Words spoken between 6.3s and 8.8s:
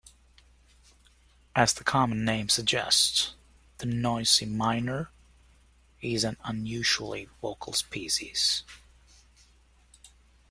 unusually vocal species.